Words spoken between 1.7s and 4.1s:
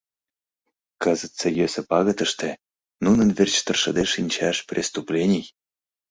пагытыште нунын верч тыршыде